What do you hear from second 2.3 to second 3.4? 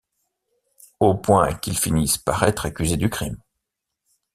être accusés du crime.